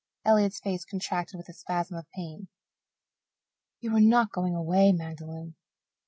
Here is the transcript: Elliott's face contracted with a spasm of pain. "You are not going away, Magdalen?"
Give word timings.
Elliott's 0.25 0.59
face 0.59 0.83
contracted 0.83 1.37
with 1.37 1.47
a 1.47 1.53
spasm 1.53 1.95
of 1.95 2.09
pain. 2.15 2.47
"You 3.81 3.95
are 3.95 3.99
not 4.01 4.31
going 4.31 4.55
away, 4.55 4.91
Magdalen?" 4.91 5.53